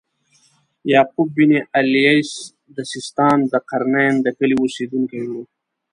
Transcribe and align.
یعقوب 0.93 1.27
بن 1.37 1.51
اللیث 1.79 2.31
د 2.75 2.77
سیستان 2.91 3.37
د 3.51 3.53
قرنین 3.69 4.13
د 4.25 4.27
کلي 4.37 4.55
اوسیدونکی 4.61 5.21
و. 5.29 5.31